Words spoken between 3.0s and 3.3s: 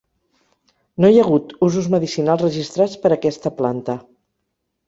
per a